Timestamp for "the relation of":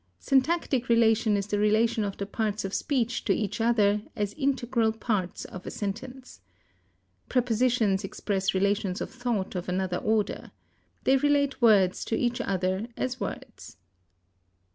1.45-2.17